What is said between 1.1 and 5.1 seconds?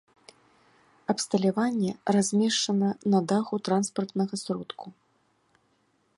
Абсталяванне размешчана на даху транспартнага сродку.